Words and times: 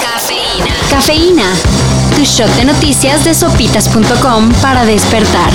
Cafeína. 0.00 0.74
Cafeína. 0.90 1.54
Tu 2.16 2.24
shot 2.24 2.50
de 2.56 2.64
noticias 2.64 3.24
de 3.24 3.34
sopitas.com 3.34 4.52
para 4.60 4.84
despertar. 4.84 5.50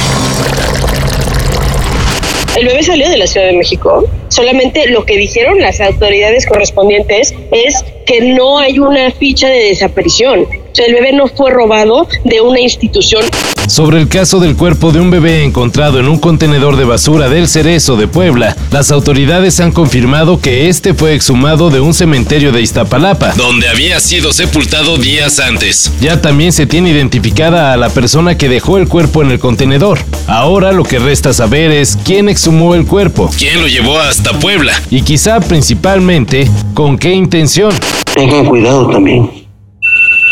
El 2.55 2.68
bebé 2.68 2.84
salió 2.84 3.09
de 3.09 3.18
la 3.18 3.27
Ciudad 3.27 3.48
de 3.48 3.54
México. 3.54 4.05
Solamente 4.30 4.88
lo 4.88 5.05
que 5.05 5.18
dijeron 5.18 5.59
las 5.59 5.81
autoridades 5.81 6.45
correspondientes 6.45 7.34
es 7.52 7.84
que 8.05 8.21
no 8.35 8.59
hay 8.59 8.80
una 8.80 9.12
ficha 9.12 9.49
de 9.49 9.70
desaparición. 9.70 10.48
O 10.73 10.76
sea, 10.76 10.88
el 10.88 10.95
bebé 10.95 11.13
no 11.13 11.27
fue 11.27 11.52
robado 11.52 12.08
de 12.23 12.41
una 12.41 12.59
institución. 12.59 13.23
Sobre 13.68 14.00
el 14.00 14.08
caso 14.08 14.40
del 14.40 14.55
cuerpo 14.55 14.91
de 14.91 14.99
un 14.99 15.12
bebé 15.12 15.44
encontrado 15.44 15.99
en 15.99 16.08
un 16.08 16.18
contenedor 16.18 16.77
de 16.77 16.84
basura 16.84 17.30
del 17.30 17.48
Cerezo 17.48 17.96
de 17.96 18.08
Puebla, 18.08 18.58
las 18.72 18.90
autoridades 18.90 19.59
han 19.59 19.72
confirmado 19.72 20.41
que 20.41 20.70
este 20.70 20.96
fue 20.96 21.13
exhumado 21.13 21.70
de 21.70 21.80
un 21.80 21.94
cementerio 21.94 22.52
de 22.52 22.63
Iztapalapa, 22.63 23.34
donde 23.35 23.68
había 23.68 23.99
sido 23.99 24.34
sepultado 24.34 24.98
días 24.98 25.38
antes. 25.38 25.94
Ya 26.01 26.21
también 26.21 26.51
se 26.51 26.66
tiene 26.66 26.90
identificada 26.90 27.71
a 27.71 27.77
la 27.77 27.90
persona 27.90 28.35
que 28.35 28.49
dejó 28.49 28.79
el 28.79 28.88
cuerpo 28.88 29.21
en 29.21 29.29
el 29.29 29.38
contenedor. 29.38 29.99
Ahora 30.26 30.71
lo 30.71 30.85
que 30.85 30.98
resta 30.98 31.34
saber 31.34 31.70
es 31.70 31.99
quién 32.04 32.29
exhumó 32.29 32.74
el 32.74 32.88
cuerpo, 32.88 33.29
quién 33.38 33.62
lo 33.62 33.68
llevó 33.68 33.99
hasta 33.99 34.40
Puebla 34.40 34.74
y 34.90 35.04
quizá 35.04 35.40
principalmente 35.40 36.49
con 36.74 36.98
qué 36.98 37.13
intención. 37.13 37.71
Tengan 38.16 38.48
cuidado 38.48 38.90
también 38.90 39.43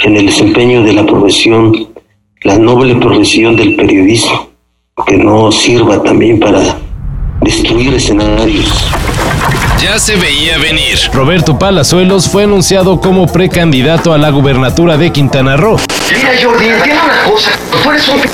en 0.03 0.17
el 0.17 0.25
desempeño 0.25 0.83
de 0.83 0.93
la 0.93 1.05
profesión, 1.05 1.87
la 2.43 2.57
noble 2.57 2.95
profesión 2.95 3.55
del 3.55 3.75
periodismo, 3.75 4.49
que 5.05 5.17
no 5.17 5.51
sirva 5.51 6.01
también 6.01 6.39
para 6.39 6.77
destruir 7.41 7.93
escenarios. 7.93 8.91
Ya 9.81 9.97
se 9.97 10.15
veía 10.15 10.59
venir. 10.59 10.99
Roberto 11.11 11.57
Palazuelos 11.57 12.29
fue 12.29 12.43
anunciado 12.43 13.01
como 13.01 13.25
precandidato 13.25 14.13
a 14.13 14.17
la 14.19 14.29
gubernatura 14.29 14.95
de 14.95 15.11
Quintana 15.11 15.57
Roo. 15.57 15.79
Mira, 16.15 16.29
Jordi, 16.39 16.67
entiendo 16.67 17.01
una 17.03 17.23
cosa. 17.23 17.49
Tú 17.81 17.89
eres 17.89 18.07
un 18.07 18.21
p 18.21 18.29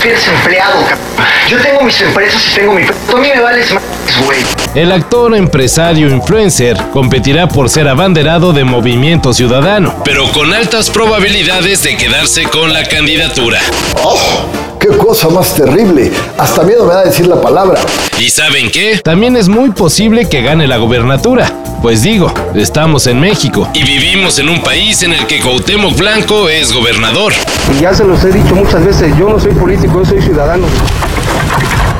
que 0.00 0.08
eres 0.08 0.26
empleado, 0.26 0.80
cabrón. 0.80 1.26
Yo 1.50 1.58
tengo 1.60 1.82
mis 1.82 2.00
empresas 2.00 2.42
y 2.50 2.54
tengo 2.54 2.72
mi 2.72 2.82
p. 2.84 2.94
A 3.12 3.16
mí 3.16 3.28
me 3.28 3.40
vales 3.42 3.72
más, 3.74 3.82
güey. 4.24 4.38
El 4.74 4.90
actor, 4.90 5.34
empresario, 5.34 6.08
influencer 6.08 6.78
competirá 6.92 7.46
por 7.46 7.68
ser 7.68 7.88
abanderado 7.88 8.54
de 8.54 8.64
Movimiento 8.64 9.34
Ciudadano, 9.34 10.02
pero 10.02 10.26
con 10.32 10.54
altas 10.54 10.88
probabilidades 10.88 11.82
de 11.82 11.96
quedarse 11.98 12.44
con 12.44 12.72
la 12.72 12.84
candidatura. 12.84 13.60
¡Oh! 14.02 14.65
¡Qué 14.88 14.96
cosa 14.98 15.28
más 15.28 15.52
terrible! 15.54 16.12
Hasta 16.38 16.62
miedo 16.62 16.86
me 16.86 16.94
da 16.94 17.04
decir 17.04 17.26
la 17.26 17.40
palabra. 17.40 17.80
¿Y 18.20 18.30
saben 18.30 18.70
qué? 18.70 19.00
También 19.02 19.36
es 19.36 19.48
muy 19.48 19.70
posible 19.70 20.28
que 20.28 20.42
gane 20.42 20.68
la 20.68 20.76
gubernatura. 20.76 21.52
Pues 21.82 22.02
digo, 22.02 22.32
estamos 22.54 23.08
en 23.08 23.18
México 23.18 23.68
y 23.74 23.82
vivimos 23.82 24.38
en 24.38 24.48
un 24.48 24.62
país 24.62 25.02
en 25.02 25.12
el 25.12 25.26
que 25.26 25.40
Cuauhtémoc 25.40 25.96
Blanco 25.96 26.48
es 26.48 26.72
gobernador. 26.72 27.32
Y 27.76 27.80
ya 27.80 27.92
se 27.92 28.04
los 28.04 28.22
he 28.22 28.30
dicho 28.30 28.54
muchas 28.54 28.84
veces, 28.84 29.12
yo 29.18 29.28
no 29.28 29.40
soy 29.40 29.54
político, 29.54 30.04
yo 30.04 30.04
soy 30.04 30.22
ciudadano. 30.22 30.66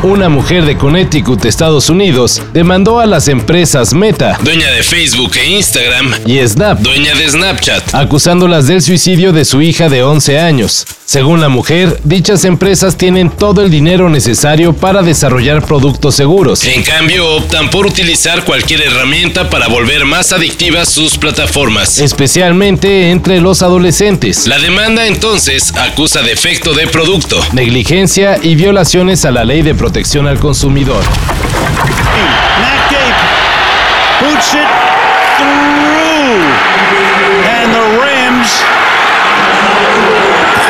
Una 0.03 0.29
mujer 0.29 0.67
de 0.67 0.77
Connecticut, 0.77 1.45
Estados 1.47 1.89
Unidos, 1.89 2.43
demandó 2.53 3.01
a 3.01 3.07
las 3.07 3.29
empresas 3.29 3.95
Meta, 3.95 4.39
dueña 4.43 4.71
de 4.71 4.83
Facebook 4.83 5.33
e 5.37 5.51
Instagram, 5.53 6.15
y 6.27 6.39
Snap, 6.47 6.81
dueña 6.81 7.15
de 7.15 7.29
Snapchat, 7.29 7.95
acusándolas 7.95 8.67
del 8.67 8.83
suicidio 8.83 9.33
de 9.33 9.45
su 9.47 9.63
hija 9.63 9.89
de 9.89 10.03
11 10.03 10.39
años. 10.39 10.87
Según 11.07 11.41
la 11.41 11.49
mujer, 11.49 12.01
dichas 12.03 12.45
empresas 12.45 12.97
tienen 12.97 13.31
todo 13.31 13.63
el 13.63 13.71
dinero 13.71 14.11
necesario 14.11 14.73
para 14.73 15.03
desarrollar 15.03 15.65
productos 15.65 16.17
seguros. 16.17 16.65
En 16.65 16.83
cambio, 16.83 17.29
optan 17.37 17.71
por 17.71 17.87
utilizar 17.87 18.45
cualquier 18.45 18.83
herramienta 18.83 19.49
para 19.49 19.69
volver 19.69 20.05
más 20.05 20.33
adictivas 20.33 20.89
sus 20.89 21.17
plataformas, 21.17 22.01
especialmente 22.01 23.11
entre 23.11 23.41
los 23.41 23.63
adolescentes. 23.63 24.49
La 24.49 24.59
demanda 24.59 25.07
entonces 25.07 25.73
acusa 25.77 26.23
defecto 26.23 26.75
de 26.75 26.89
producto, 26.89 27.41
negligencia 27.53 28.39
y 28.43 28.57
violaciones 28.57 29.25
a 29.25 29.31
la 29.31 29.45
ley 29.45 29.63
de 29.63 29.77
protección 29.87 30.27
al 30.27 30.41
consumidor. 30.41 31.01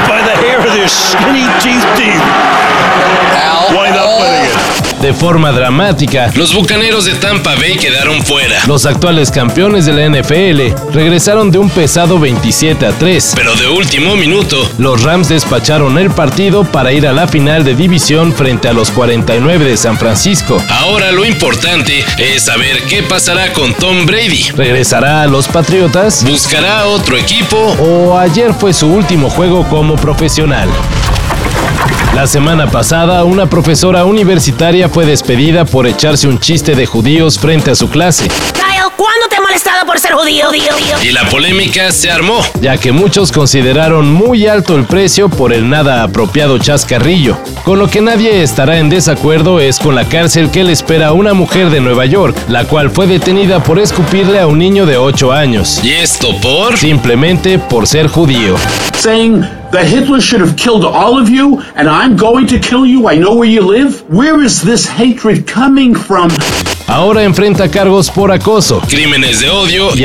By 0.07 0.21
the 0.23 0.37
hair 0.37 0.61
of 0.61 0.91
skinny 0.91 1.49
teeth 1.63 1.87
deep, 1.97 2.21
De 5.07 5.15
forma 5.15 5.53
dramática, 5.53 6.33
los 6.35 6.53
bucaneros 6.53 7.05
de 7.05 7.15
Tampa 7.15 7.55
Bay 7.55 7.77
quedaron 7.77 8.21
fuera. 8.25 8.59
Los 8.67 8.87
actuales 8.87 9.31
campeones 9.31 9.87
de 9.87 9.93
la 9.93 10.09
NFL 10.09 10.93
regresaron 10.93 11.53
de 11.53 11.59
un 11.59 11.71
pesado 11.71 12.19
27 12.19 12.85
a 12.85 12.91
3, 12.91 13.35
pero 13.37 13.55
de 13.55 13.69
último 13.69 14.17
minuto, 14.17 14.69
los 14.79 15.05
Rams 15.05 15.29
despacharon 15.29 15.97
el 15.97 16.11
partido 16.11 16.65
para 16.65 16.91
ir 16.91 17.07
a 17.07 17.13
la 17.13 17.29
final 17.29 17.63
de 17.63 17.77
división 17.77 18.33
frente 18.33 18.67
a 18.67 18.73
los 18.73 18.91
49 18.91 19.65
de 19.65 19.77
San 19.77 19.97
Francisco. 19.97 20.61
Ahora 20.69 21.13
lo 21.13 21.25
importante 21.25 22.05
es 22.19 22.43
saber 22.43 22.83
qué 22.89 23.05
pasará 23.05 23.53
con 23.53 23.75
Tom 23.75 24.07
Brady. 24.07 24.51
¿Regresará 24.57 25.23
a 25.23 25.29
los 25.29 25.47
Patriotas? 25.47 26.25
¿Buscará 26.25 26.85
otro 26.87 27.17
equipo? 27.17 27.57
¿O 27.79 28.19
ayer 28.19 28.53
fue 28.53 28.75
su 28.75 28.89
último 28.89 29.31
juego 29.31 29.63
como 29.69 29.95
profesional? 29.95 30.69
La 32.17 32.27
semana 32.27 32.67
pasada, 32.67 33.25
una 33.25 33.45
profesora 33.45 34.07
universitaria 34.07 34.89
fue 34.89 35.05
despedida 35.05 35.67
por 35.67 35.87
echarse 35.87 36.27
un 36.27 36.41
chiste 36.41 36.75
de 36.75 36.87
judíos 36.87 37.39
frente 37.39 37.71
a 37.71 37.75
su 37.75 37.91
clase. 37.91 38.27
Kyle, 38.55 38.91
¿cuándo 38.97 39.29
te 39.29 39.37
he 39.37 39.41
molestado 39.43 39.85
por 39.85 40.01
Y 41.03 41.13
la 41.13 41.29
polémica 41.29 41.93
se 41.93 42.11
armó, 42.11 42.41
ya 42.61 42.79
que 42.79 42.91
muchos 42.91 43.33
consideraron 43.33 44.11
muy 44.11 44.47
alto 44.47 44.75
el 44.75 44.85
precio 44.85 45.29
por 45.29 45.53
el 45.53 45.69
nada 45.69 46.03
apropiado 46.03 46.57
chascarrillo. 46.59 47.37
Con 47.65 47.79
lo 47.79 47.91
que 47.91 48.01
nadie 48.01 48.43
estará 48.43 48.79
en 48.79 48.89
desacuerdo 48.89 49.61
es 49.61 49.79
con 49.79 49.95
la 49.95 50.09
cárcel 50.09 50.51
que 50.51 50.65
le 50.65 50.73
espera 50.73 51.09
a 51.09 51.13
una 51.13 51.35
mujer 51.35 51.69
de 51.69 51.81
Nueva 51.81 52.07
York, 52.07 52.37
la 52.49 52.65
cual 52.65 52.91
fue 52.91 53.07
detenida 53.07 53.63
por 53.63 53.79
escupirle 53.79 54.41
a 54.41 54.47
un 54.47 54.59
niño 54.59 54.87
de 54.87 54.97
8 54.97 55.33
años. 55.33 55.81
¿Y 55.83 55.93
esto 55.93 56.35
por? 56.41 56.79
Simplemente 56.79 57.59
por 57.59 57.87
ser 57.87 58.09
judío. 58.09 58.57
saying 59.07 59.43
that 59.71 59.87
Hitler 59.87 60.21
should 60.21 60.41
have 60.41 60.57
killed 60.57 60.85
all 60.85 61.17
of 61.21 61.29
you 61.29 61.61
and 61.77 61.89
I'm 61.89 62.17
going 62.17 62.47
to 62.49 62.59
kill 62.59 62.85
you. 62.87 63.09
I 63.09 63.17
know 63.17 63.37
where 63.37 63.49
you 63.49 63.61
live. 63.61 64.03
Where 64.11 64.43
is 64.43 64.63
this 64.63 64.87
hatred 64.89 65.47
coming 65.47 65.95
from? 65.95 66.31
Ahora 66.89 67.25
enfrenta 67.25 67.69
cargos 67.69 68.11
por 68.11 68.31
acoso, 68.31 68.81
crímenes 68.89 69.41
de 69.41 69.51
odio 69.51 69.95
y 69.97 70.05